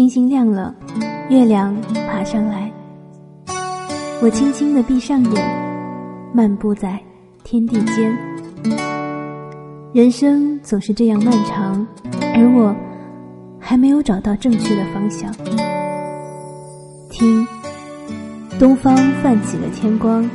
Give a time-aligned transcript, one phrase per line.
[0.00, 0.74] 星星亮了，
[1.28, 1.76] 月亮
[2.08, 2.72] 爬上来，
[4.22, 6.98] 我轻轻的闭上眼，漫步在
[7.44, 8.10] 天地间。
[9.92, 11.86] 人生总是这样漫长，
[12.34, 12.74] 而我
[13.58, 15.30] 还没有找到正确的方向。
[17.10, 17.46] 听，
[18.58, 20.26] 东方泛起了天光，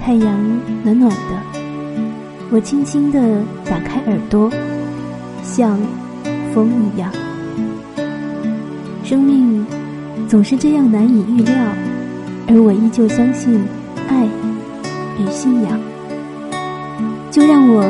[0.00, 1.60] 太阳暖暖的，
[2.50, 4.50] 我轻轻的打开耳朵，
[5.44, 5.78] 像
[6.52, 7.08] 风一样。
[9.04, 9.66] 生命
[10.26, 11.54] 总是这样难以预料，
[12.48, 13.62] 而我依旧相信
[14.08, 14.24] 爱
[15.18, 15.78] 与信仰。
[17.30, 17.84] 就让我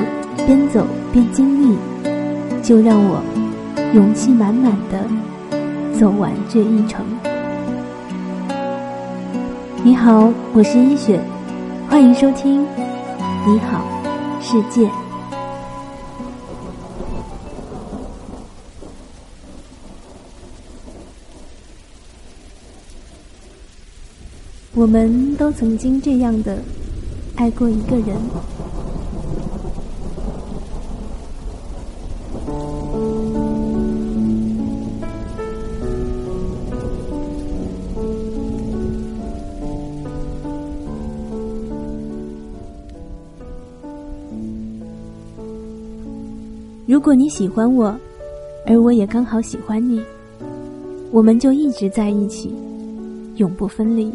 [0.44, 1.78] 边走边经历，
[2.64, 3.22] 就让我
[3.94, 5.06] 勇气满满的
[5.96, 7.06] 走完这一程。
[9.84, 11.20] 你好，我是一雪，
[11.88, 12.62] 欢迎收听
[13.46, 13.84] 《你好，
[14.40, 14.88] 世界》。
[24.76, 26.58] 我们都曾经这样的
[27.36, 28.16] 爱过一个人。
[46.86, 47.96] 如果你喜欢我，
[48.66, 50.02] 而我也刚好喜欢你，
[51.12, 52.52] 我们就一直在一起，
[53.36, 54.12] 永不分离。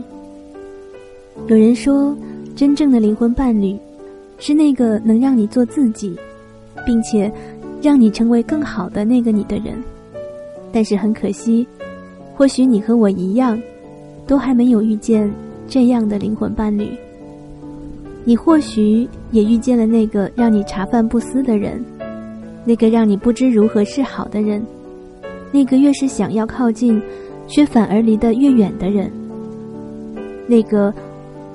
[1.47, 2.15] 有人说，
[2.55, 3.75] 真正的灵魂伴侣，
[4.37, 6.15] 是那个能让你做自己，
[6.85, 7.31] 并且
[7.81, 9.73] 让你成为更好的那个你的人。
[10.71, 11.67] 但是很可惜，
[12.35, 13.59] 或许你和我一样，
[14.27, 15.31] 都还没有遇见
[15.67, 16.89] 这样的灵魂伴侣。
[18.23, 21.83] 你或许也遇见了那个让你茶饭不思的人，
[22.63, 24.63] 那个让你不知如何是好的人，
[25.51, 27.01] 那个越是想要靠近，
[27.47, 29.09] 却反而离得越远的人，
[30.45, 30.93] 那个。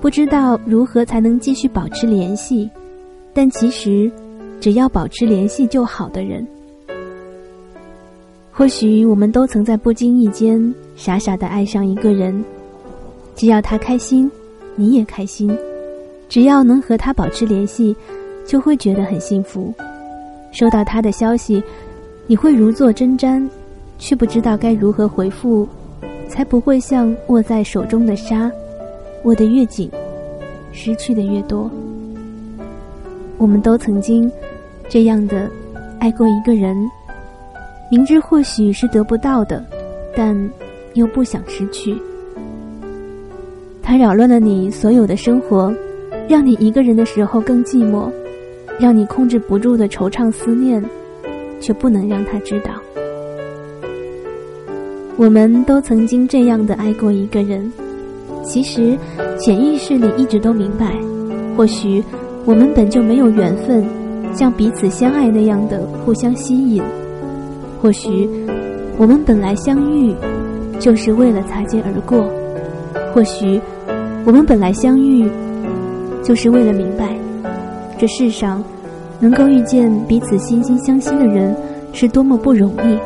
[0.05, 2.69] 不知道如何才能继续保持联系，
[3.33, 4.13] 但其实，
[4.61, 6.47] 只要保持联系就好的人。
[8.53, 12.45] 或许我们都曾在不经意间傻傻的爱上一个人，
[13.35, 14.31] 只要他开心，
[14.77, 15.51] 你也开心；
[16.29, 17.97] 只要能和他保持联系，
[18.45, 19.73] 就会觉得很幸福。
[20.53, 21.63] 收到他的消息，
[22.27, 23.49] 你会如坐针毡，
[23.99, 25.67] 却不知道该如何回复，
[26.29, 28.53] 才不会像握在手中的沙。
[29.25, 29.91] 握得越紧，
[30.73, 31.71] 失去的越多。
[33.37, 34.31] 我们都曾经
[34.89, 35.51] 这样的
[35.99, 36.77] 爱过一个人，
[37.91, 39.65] 明知或许是得不到的，
[40.17, 40.39] 但
[40.95, 41.97] 又不想失去。
[43.83, 45.75] 他扰乱了你所有的生活，
[46.29, 48.11] 让你一个人的时候更寂寞，
[48.79, 50.83] 让你控制不住的惆怅思念，
[51.61, 52.71] 却不能让他知道。
[55.17, 57.71] 我们都曾经这样的爱过一个人。
[58.45, 58.97] 其实，
[59.39, 60.95] 潜意识里一直都明白，
[61.57, 62.05] 或许
[62.45, 63.85] 我们本就没有缘分，
[64.35, 66.83] 像彼此相爱那样的互相吸引；
[67.81, 68.29] 或许
[68.97, 70.15] 我们本来相遇，
[70.79, 72.25] 就是为了擦肩而过；
[73.13, 73.61] 或许
[74.25, 75.29] 我们本来相遇，
[76.23, 77.17] 就是为了明白，
[77.99, 78.63] 这世上
[79.21, 81.57] 能够遇见彼此心心相惜的人，
[81.93, 82.99] 是多么不容易，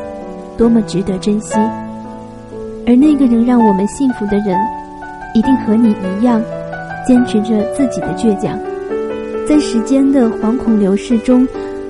[0.57, 1.57] 多么值得珍惜。
[2.85, 4.57] 而那个能让我们幸福的人。
[5.33, 6.41] 一定和你一样，
[7.05, 8.59] 坚持着自己的倔强，
[9.47, 11.47] 在时间的惶恐流逝中，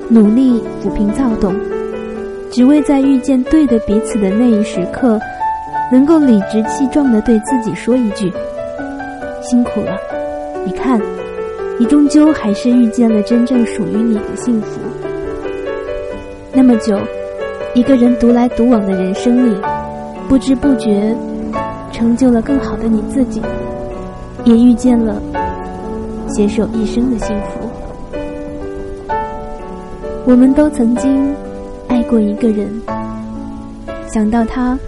[0.07, 1.55] 努力抚平躁动，
[2.51, 5.19] 只为在遇见对的彼此的那一时刻，
[5.91, 8.31] 能够理直气壮地对自己说一句
[9.41, 9.97] ：“辛苦了。”
[10.65, 11.01] 你看，
[11.79, 14.79] 你终究还是遇见了真正属于你的幸福。
[16.53, 16.99] 那么久，
[17.73, 19.55] 一个人独来独往的人生里，
[20.27, 21.15] 不知不觉。
[21.99, 23.41] 成就了更好的你自己，
[24.45, 25.21] 也遇见了
[26.29, 27.69] 携手一生的幸福。
[30.25, 31.35] 我们都曾经
[31.89, 32.69] 爱过一个人，
[34.07, 34.79] 想到他，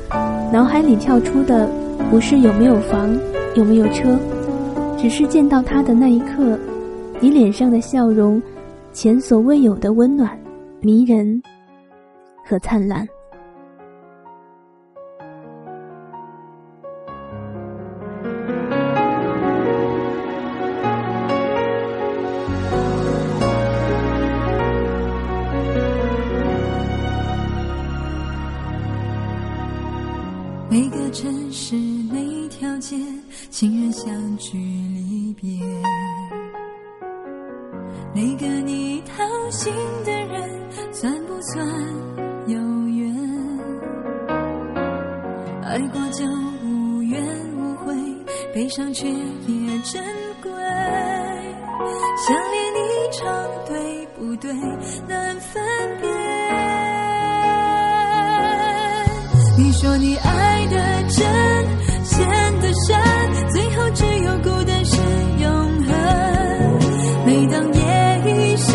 [0.53, 1.69] 脑海里跳出的
[2.09, 3.13] 不是有没有房，
[3.55, 4.17] 有没有车，
[4.97, 6.57] 只是见到他的那一刻，
[7.19, 8.41] 你脸上的笑容，
[8.93, 10.31] 前所未有的温暖、
[10.79, 11.43] 迷人
[12.47, 13.05] 和灿烂。
[31.11, 31.75] 城市
[32.09, 32.95] 那条街
[33.49, 35.59] 情人相聚离别
[38.15, 39.73] 那个你掏心
[40.05, 40.49] 的人
[40.93, 41.67] 算不算
[42.47, 43.13] 有缘？
[45.63, 46.25] 爱过就
[46.65, 47.21] 无怨
[47.57, 47.93] 无悔
[48.53, 50.01] 悲伤却也珍
[50.41, 50.51] 贵。
[52.25, 52.79] 想念你
[53.11, 53.27] 唱
[53.65, 54.53] 对不对
[55.07, 55.61] 难分
[55.99, 56.80] 别。
[59.63, 60.75] 你说你爱的
[61.07, 61.23] 真，
[62.03, 62.27] 陷
[62.61, 62.99] 的深，
[63.51, 64.97] 最后只有孤单是
[65.37, 65.49] 永
[65.83, 65.93] 恒。
[67.27, 67.79] 每当夜
[68.25, 68.73] 已深，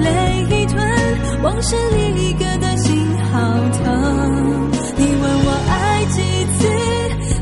[0.00, 0.10] 泪
[0.50, 3.38] 已吞，往事历历搁的心好
[3.84, 4.70] 疼。
[4.96, 6.20] 你问我爱几
[6.58, 6.66] 次，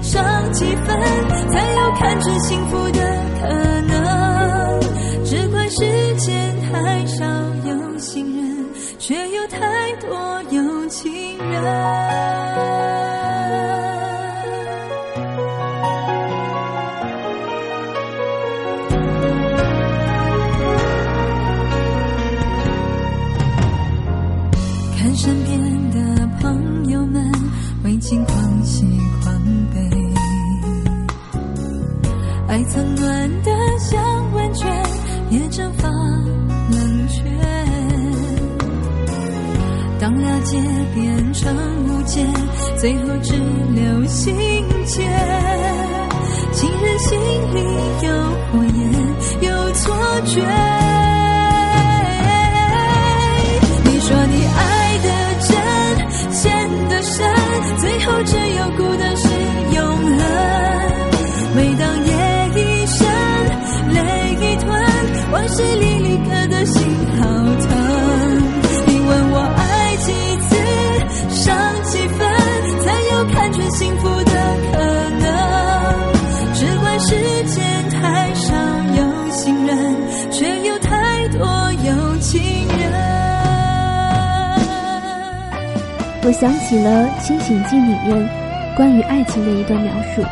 [0.02, 0.86] 伤几分，
[1.50, 3.00] 才有看见幸福的
[3.40, 3.69] 可？
[42.10, 42.26] 误解，
[42.76, 44.34] 最后只留心
[44.84, 45.08] 结。
[46.52, 47.16] 情人心
[47.54, 47.62] 里
[48.02, 48.10] 有
[48.50, 48.82] 火焰，
[49.42, 49.94] 有错
[50.26, 50.42] 觉。
[53.84, 55.08] 你说你爱的
[55.46, 55.54] 真，
[56.32, 56.42] 陷
[56.88, 57.24] 的深，
[57.78, 59.28] 最后只有孤单是
[59.76, 60.20] 永恒。
[61.54, 62.10] 每当夜
[62.56, 63.06] 已深，
[63.92, 63.98] 泪
[64.40, 64.68] 已吞，
[65.32, 66.66] 往事历历搁的
[86.40, 88.26] 想起了《清醒记》里面
[88.74, 90.22] 关于爱情的一段描述：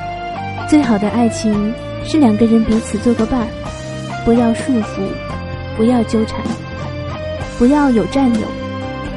[0.66, 1.70] 最好的爱情
[2.02, 3.46] 是两个人彼此做个伴儿，
[4.24, 5.02] 不要束缚，
[5.76, 6.40] 不要纠缠，
[7.58, 8.48] 不要有占有，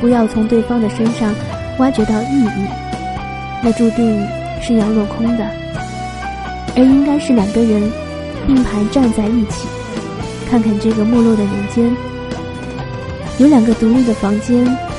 [0.01, 1.33] 不要从对方的身上
[1.77, 2.67] 挖掘到意义，
[3.63, 4.27] 那注定
[4.61, 5.47] 是要落空的。
[6.75, 7.89] 而应该是两个人
[8.45, 9.65] 并排站在一起，
[10.49, 11.89] 看看这个没落的人间。
[13.37, 14.90] 有两个独立的房间。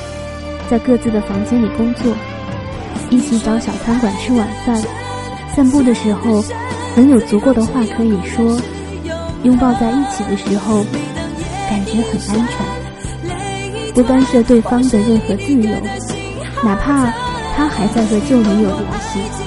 [0.72, 2.14] 在各自的房间里工作，
[3.10, 4.82] 一起找小餐馆吃晚饭，
[5.54, 6.42] 散步的时候
[6.96, 8.58] 能有足够的话可以说，
[9.42, 10.82] 拥抱在一起的时候
[11.68, 15.68] 感觉很安全，不干涉对方的任何自由，
[16.64, 17.12] 哪怕
[17.54, 18.80] 他还在和旧女友联
[19.12, 19.41] 系。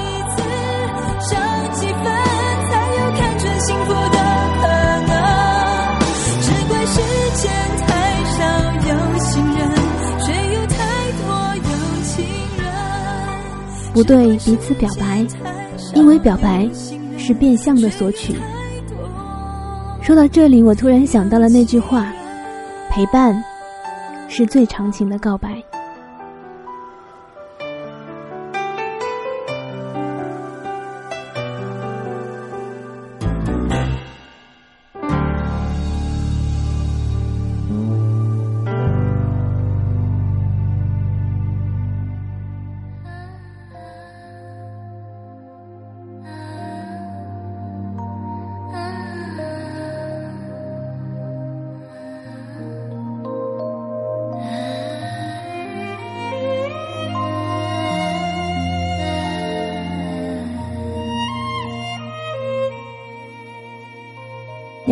[13.96, 15.26] 不对彼此表白，
[15.94, 16.70] 因为表白
[17.18, 18.36] 是变相的索取。
[20.02, 22.12] 说到这里，我突然想到了那句话
[22.92, 23.42] ：“陪伴
[24.28, 25.64] 是最长情的告白。”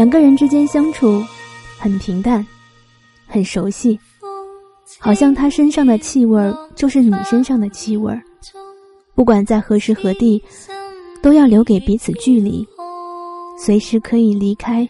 [0.04, 1.24] 两个人之间相处
[1.80, 2.46] 很平淡，
[3.26, 3.98] 很熟悉，
[5.00, 8.14] 好像他身上的气味就是你身上的气味
[9.16, 10.44] 不管在何时何地，
[11.22, 12.68] 都要留给彼此距离，
[13.58, 14.86] 随时可以离开。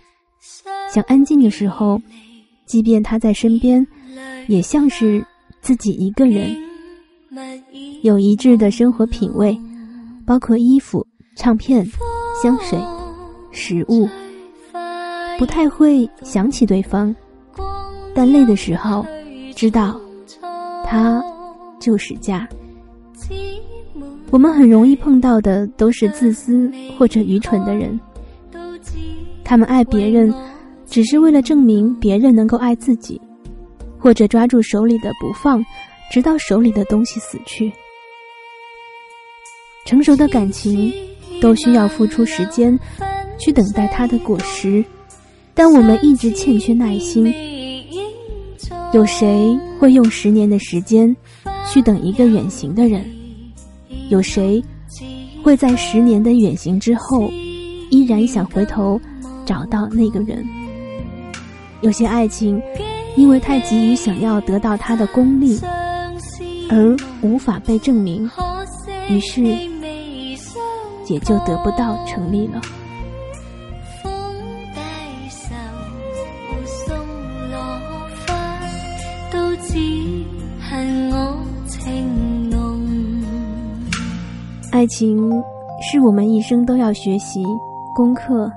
[0.92, 2.02] 想安静的时候，
[2.66, 3.86] 即便他在身边，
[4.48, 5.24] 也像是
[5.62, 6.58] 自己一个人。
[8.02, 9.56] 有一致的生活品味，
[10.26, 11.06] 包括衣服、
[11.36, 11.88] 唱片、
[12.42, 12.80] 香水、
[13.52, 14.10] 食物。
[15.44, 17.14] 不太会想起对方，
[18.16, 19.06] 但累的时候，
[19.54, 20.00] 知道
[20.86, 21.22] 他
[21.82, 22.48] 就是家。
[24.32, 28.00] 我们很容易碰到的都是自私或者愚蠢的人，
[29.44, 30.34] 他们爱别人，
[30.86, 33.20] 只是为了证明别人能够爱自己，
[34.00, 35.62] 或者抓住手里的不放，
[36.10, 37.70] 直到手里的东西死去。
[39.86, 40.94] 成熟的感情
[41.42, 42.80] 都需要付出时间，
[43.38, 44.82] 去等待它的果实。
[45.54, 47.34] 但我们一直欠缺耐心。
[48.94, 51.16] 有谁会用十年的时间
[51.72, 53.04] 去等一个远行的人？
[54.10, 54.64] 有谁
[55.44, 57.30] 会在十年的远行之后，
[57.90, 59.00] 依然想回头
[59.46, 60.46] 找到那个人。
[61.82, 62.62] 有些爱情，
[63.16, 65.60] 因为太急于想要得到他的功利，
[66.70, 68.30] 而无法被证明，
[69.10, 69.42] 于是
[71.08, 72.62] 也就得不到成立了。
[84.74, 85.32] 爱情
[85.84, 87.46] 是我们一生都要学习
[87.96, 88.52] 功课，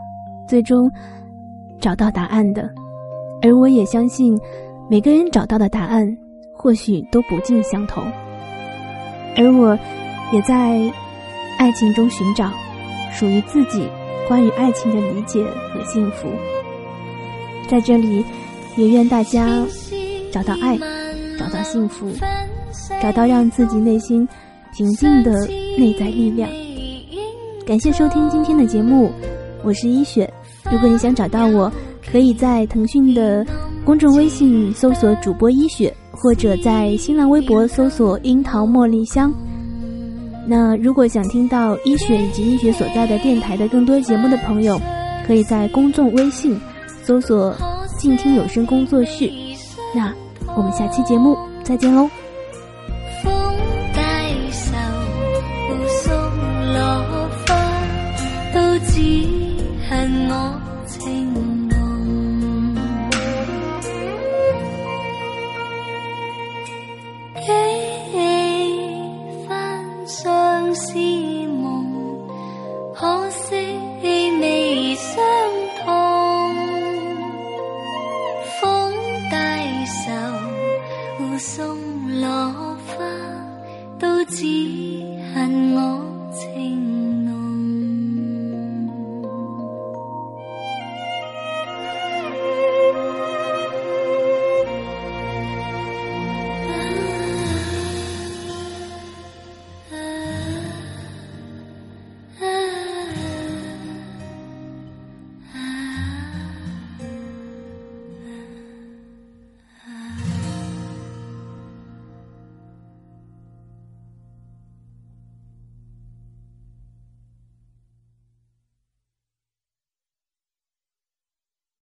[0.49, 0.91] 最终
[1.79, 2.71] 找到答案的。
[3.43, 4.35] 而我也相信，
[4.89, 6.17] 每个人找到的答案
[6.55, 8.03] 或许都不尽相同。
[9.37, 9.79] 而我，
[10.33, 10.91] 也在
[11.59, 12.51] 爱情中寻找
[13.13, 13.87] 属于自己
[14.27, 16.29] 关于爱情的理解和幸福。
[17.69, 18.25] 在这里，
[18.79, 19.63] 也愿大家
[20.33, 20.79] 找到爱，
[21.39, 22.11] 找到幸福，
[23.03, 24.27] 找到让自己内心
[24.73, 25.47] 平静的。
[25.76, 26.49] 内在力量。
[27.66, 29.11] 感谢收听今天的节目，
[29.62, 30.33] 我是一雪。
[30.71, 31.71] 如果你想找到我，
[32.11, 33.45] 可以在腾讯的
[33.85, 39.33] 公众微信搜索主播一雪，或者在新浪微博搜索樱桃茉莉香。
[40.47, 44.80] 那如果想听到一雪以及一雪所在的电台的更多节目的朋友，
[45.26, 46.56] 可以在公众微信
[47.02, 47.54] 搜索
[47.99, 49.28] 静听有声工作室。
[49.92, 50.12] 那
[50.56, 52.09] 我们下期节目再见喽。
[56.76, 57.54] 落花
[58.52, 59.00] 都只
[59.88, 60.56] 恨我。